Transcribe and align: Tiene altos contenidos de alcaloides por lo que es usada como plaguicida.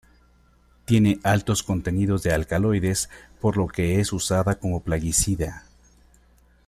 Tiene 0.85 1.19
altos 1.21 1.61
contenidos 1.61 2.23
de 2.23 2.33
alcaloides 2.33 3.07
por 3.39 3.55
lo 3.55 3.67
que 3.67 3.99
es 3.99 4.11
usada 4.13 4.55
como 4.55 4.79
plaguicida. 4.81 5.61